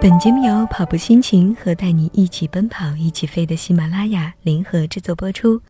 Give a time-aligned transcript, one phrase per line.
[0.00, 5.60] 本节目由跑步心情和带你一起奔跑、一起飞的喜马拉雅联合制作播出。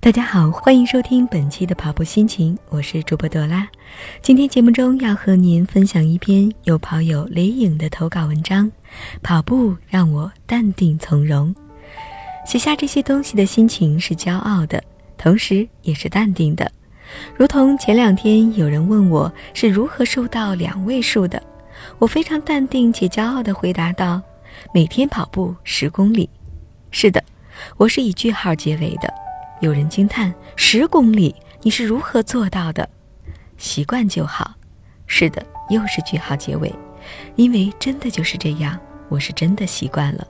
[0.00, 3.68] 大家好，欢迎收听本期的跑步心情，我是主播朵拉。
[4.22, 8.66] 今天节目中要和您分享一篇由跑友雷影的投稿文章，
[9.22, 11.54] 《跑步让我淡定从容》。
[12.50, 14.82] 写下这些东西的心情是骄傲的，
[15.18, 16.72] 同时也是淡定的。
[17.36, 21.42] 如同前两天有人问我是如何瘦到两位数的，
[21.98, 24.20] 我非常淡定且骄傲地回答道
[24.72, 26.28] ：“每天跑步十公里。”
[26.90, 27.22] 是的，
[27.76, 29.12] 我是以句号结尾的。
[29.60, 32.88] 有人惊叹：“十公里，你是如何做到的？”
[33.56, 34.54] 习惯就好。
[35.06, 36.74] 是的，又是句号结尾，
[37.36, 40.26] 因为真的就是这样，我是真的习惯了。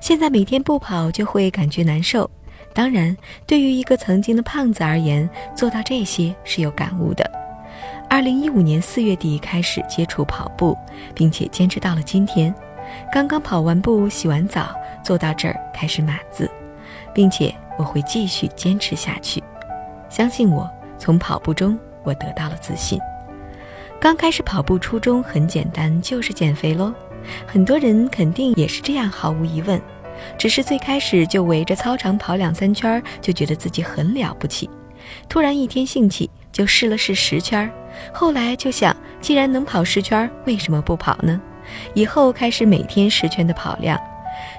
[0.00, 2.28] 现在每天不跑就会感觉难受。
[2.74, 3.16] 当然，
[3.46, 7.41] 对于一个曾经的胖子而言，做到这些是有感悟的。
[8.12, 10.76] 二零一五年四月底开始接触跑步，
[11.14, 12.54] 并且坚持到了今天。
[13.10, 16.46] 刚刚跑完步、洗完澡，坐到这儿开始码字，
[17.14, 19.42] 并且我会继续坚持下去。
[20.10, 23.00] 相信我，从跑步中我得到了自信。
[23.98, 26.92] 刚开始跑步初衷很简单，就是减肥喽。
[27.46, 29.80] 很多人肯定也是这样，毫无疑问。
[30.36, 34.68] 只是最开始就围着操场跑两三圈，就觉得自己很了不起。
[35.30, 37.72] 突然一天兴起，就试了试十圈。
[38.12, 41.40] 后来就想，既然能跑十圈，为什么不跑呢？
[41.94, 43.98] 以后开始每天十圈的跑量。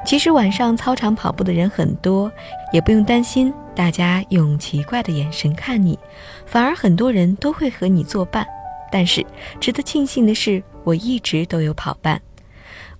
[0.05, 2.31] 其实晚上操场跑步的人很多，
[2.71, 5.97] 也不用担心大家用奇怪的眼神看你，
[6.45, 8.45] 反而很多人都会和你作伴。
[8.91, 9.25] 但是
[9.59, 12.21] 值得庆幸的是，我一直都有跑伴。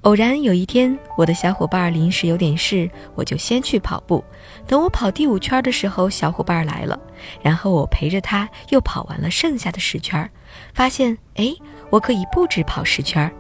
[0.03, 4.21] 偶然有一天，我的小伙伴临时有点事，我就先去跑步。
[4.67, 6.99] 等我跑第五圈的时候，小伙伴来了，
[7.41, 10.29] 然后我陪着他又跑完了剩下的十圈，
[10.73, 11.55] 发现哎，
[11.89, 13.31] 我可以不止跑十圈，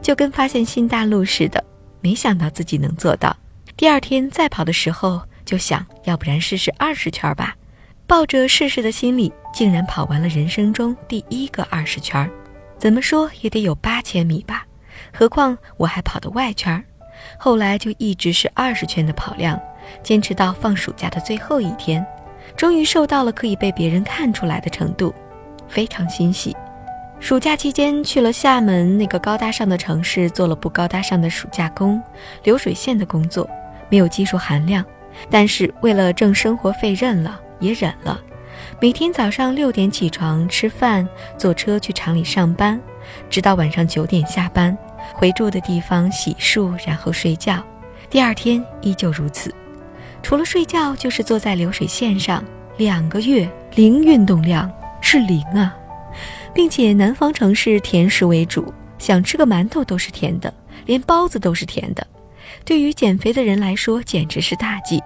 [0.00, 1.62] 就跟发现新大陆似的。
[2.00, 3.36] 没想到自己能做到。
[3.76, 7.56] 第二天再跑的时候，就想要不然试试二十圈吧，
[8.06, 12.30] 抱着试试的心理，竟然跑完了人生中第一个二十圈，
[12.78, 14.64] 怎么说也得有八千米吧。
[15.12, 16.84] 何况我还跑的外圈儿，
[17.38, 19.60] 后来就一直是二十圈的跑量，
[20.02, 22.04] 坚持到放暑假的最后一天，
[22.56, 25.14] 终于瘦到了可以被别人看出来的程度，
[25.68, 26.56] 非常欣喜。
[27.20, 32.02] 暑假期间去了厦门那个高大上的城市，做了不高大上的暑假工，
[32.42, 33.48] 流水线的工作，
[33.88, 34.84] 没有技术含量，
[35.30, 38.20] 但是为了挣生活费认了也忍了。
[38.80, 42.78] 每天早上六点起床吃饭，坐车去厂里上班，
[43.28, 44.76] 直到晚上九点下班。
[45.12, 47.62] 回住的地方洗漱，然后睡觉。
[48.08, 49.54] 第二天依旧如此，
[50.22, 52.42] 除了睡觉就是坐在流水线上。
[52.76, 54.68] 两个月零运动量
[55.00, 55.72] 是零啊，
[56.52, 60.52] 并且南方城市甜食为主，想吃个馒头都是甜的，
[60.86, 62.04] 连包子都是甜的。
[62.64, 65.00] 对于减肥的人来说，简直是大忌。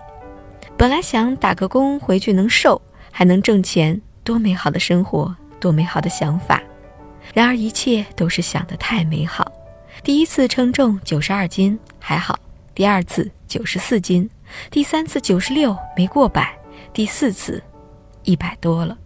[0.78, 2.80] 本来想打个工回去能瘦，
[3.10, 6.62] 还能挣钱，多美好的生活，多美好的想法。
[7.38, 9.46] 然而一切都是想得太美好。
[10.02, 12.36] 第一次称重九十二斤还好，
[12.74, 14.28] 第二次九十四斤，
[14.72, 16.52] 第三次九十六没过百，
[16.92, 17.62] 第四次
[18.24, 18.98] 一百多了。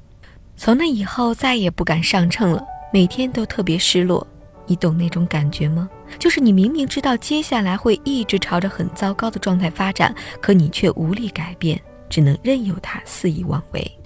[0.56, 4.26] 从那以后再也不敢上秤了，每天都特别失落。
[4.64, 5.86] 你懂那种感觉吗？
[6.18, 11.78] 就是你明明知道接下来会一直朝着很糟糕的状态发展，可你却无力改变，
[12.08, 13.98] 只能任由它肆意妄为。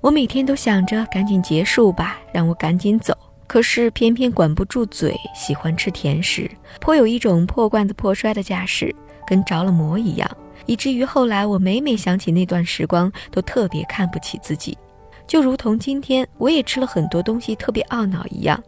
[0.00, 3.12] 我每天都想着赶紧结束吧，让我赶紧走。
[3.46, 8.94] 可是偏偏管不住嘴，喜欢吃甜食，颇有一种破罐子破摔的架势，
[9.26, 10.30] 跟着了魔一样，
[10.64, 14.76] 以至于后来我每每想起那段时光，都特别看不起自己，
[15.26, 18.62] 就如同今天我也吃了很多东西，特别懊恼一样。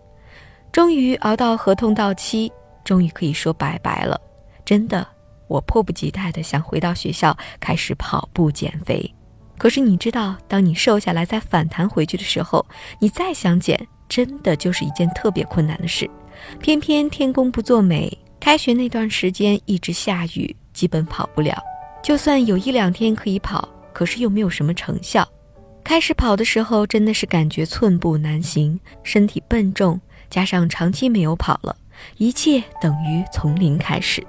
[0.71, 2.53] 终于熬到合同到期，
[2.85, 4.21] 终于可以说拜拜了。
[4.65, 5.07] 真的，
[5.47, 9.15] 我迫不及待的想回到学校开始跑步减肥。
[9.57, 12.67] 可是你知道，当你瘦下来再反弹回去的时候，
[12.99, 13.87] 你再想减。
[14.15, 16.09] 真的就是一件特别困难的事，
[16.61, 21.61] 偏偏天公不作美，开学那段时间一直下雨，基本跑不了。
[22.01, 25.29] 就算有一两天可以跑，可是又没有什么成效。
[25.83, 30.01] 开始跑的时候，真的是感觉寸步难行，身体笨重，
[30.31, 31.77] 加上长期没有跑了，
[32.19, 34.25] 一切等于从零开始。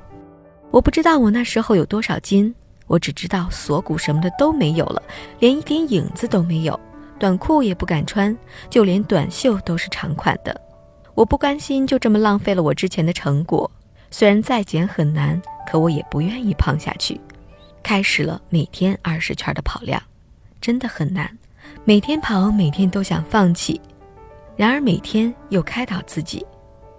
[0.72, 2.52] 我不知道我那时候有多少斤，
[2.88, 5.00] 我只知道锁骨什么的都没有了，
[5.38, 6.80] 连一点影子都没有。
[7.18, 8.36] 短裤也不敢穿，
[8.70, 10.60] 就连短袖都是长款的。
[11.14, 13.70] 我不甘心就这么浪费了我之前的成果，
[14.12, 17.20] 虽然再减很难，可我也不愿意胖下去。
[17.82, 20.02] 开始了每天二十圈的跑量，
[20.60, 21.38] 真的很难。
[21.84, 23.80] 每天跑，每天都想放弃，
[24.56, 26.46] 然而每天又开导自己，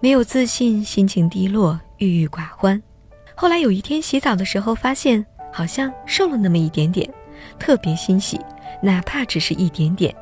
[0.00, 2.80] 没有自信，心情低落，郁郁寡欢。
[3.34, 7.08] 后来有一天洗澡的时候，发现好像瘦了那么一点点，
[7.58, 8.40] 特别欣喜，
[8.80, 10.14] 哪怕只是一点点，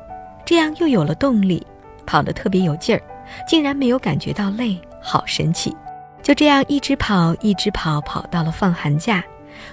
[0.45, 1.65] 这样又有了动力，
[2.05, 3.01] 跑得特别有劲儿，
[3.47, 5.75] 竟然没有感觉到累，好神奇！
[6.21, 9.23] 就这样一直跑，一直跑，跑到了放寒假。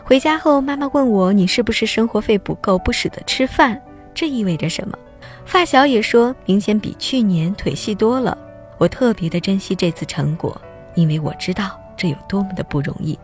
[0.05, 3.81] 回家后，妈妈问我：“你是不是生活费不够，不舍得吃饭？”
[4.15, 4.97] 这意味着什么？
[5.45, 8.37] 发小也说明显比去年腿细多了。
[8.79, 10.61] 我特别的珍惜这次成果，
[10.95, 13.19] 因为我知道这有多么的不容易。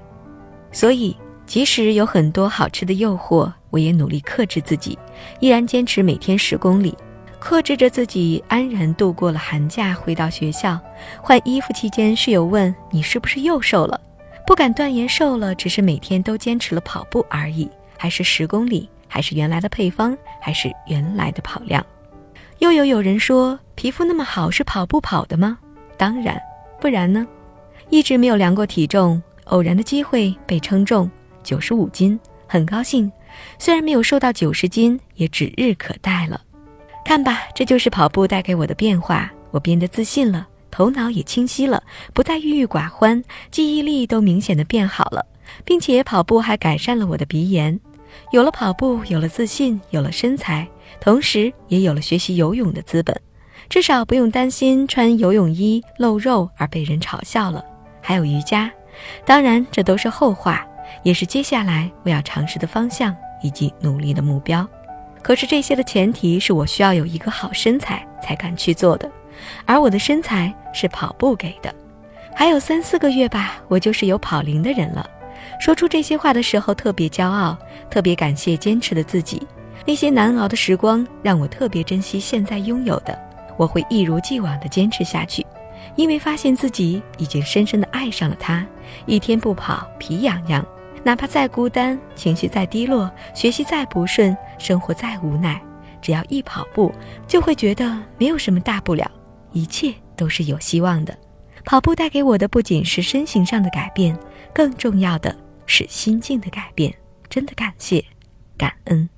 [0.73, 1.17] 所以，
[1.49, 4.99] 即使有很多好吃的诱惑，我也努力克制自己，
[5.41, 6.95] 依然坚持每天十公里，
[7.41, 9.95] 克制着自己，安然度过了寒假。
[9.95, 10.79] 回到学校
[11.23, 13.99] 换衣服期间，室友问：“你是不是又瘦了？”
[14.47, 17.67] 不敢断言瘦了，只是每天都坚持了跑步而已，
[17.97, 21.85] 还是十公里，还是原来的配方，还是原来的跑量。
[22.59, 25.59] 又有有人说皮肤那么好是跑步跑的吗？
[25.97, 26.39] 当然，
[26.79, 27.27] 不然呢？
[27.89, 29.23] 一直没有量过体重。
[29.45, 31.11] 偶然的机会被称重，
[31.49, 33.11] 九十五斤，很高兴。
[33.59, 36.39] 虽然没有瘦到九十斤，也指日可待了。
[37.07, 39.33] 看吧，这就是跑步带给我的变化。
[39.51, 45.25] 我变得自信了，头脑也清晰了，不再郁郁寡欢，记忆力都明显的变好了，
[45.65, 47.81] 并且跑步还改善了我的鼻炎。
[48.31, 50.69] 有了跑步，有了自信，有了身材，
[51.01, 53.19] 同时也有了学习游泳的资本，
[53.71, 57.65] 至少不用担心穿游泳衣露肉而被人嘲笑了。
[58.03, 58.71] 还有瑜伽。
[59.25, 60.67] 当然，这都是后话，
[61.03, 64.67] 也是接下来我要尝试的方向以及努力的目标。
[65.23, 69.11] 可是这些的前提是我需要有一个好身材才敢去做的，
[69.67, 71.75] 而我的身材是跑步给的。
[72.35, 75.09] 还有三四个月吧，我就是有跑龄的人了。
[75.61, 77.59] 说出这些话的时候特别骄傲，
[77.91, 79.47] 特别感谢坚持的自己。
[79.85, 83.19] 那些难熬的时光让我特别珍惜现在拥有的，
[83.57, 85.45] 我会一如既往的坚持下去。
[85.97, 88.65] 因为发现自己已经深深的爱上了它，
[89.07, 90.65] 一天不跑皮痒痒，
[91.09, 95.59] 哪怕再孤单，情绪再低落，学习再不顺，生活再无奈，
[96.03, 96.93] 只要一跑步，
[97.27, 99.11] 就会觉得没有什么大不了，
[99.53, 101.19] 一切都是有希望的。
[101.65, 104.15] 跑步带给我的不仅是身形上的改变，
[104.53, 105.35] 更重要的
[105.65, 106.95] 是心境的改变。
[107.31, 108.05] 真的感谢，
[108.59, 109.09] 感恩。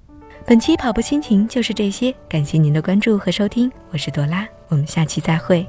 [0.46, 5.69] 本期跑步心情就是这些，感谢您的关注和收听，我是朵拉，我们下期再会。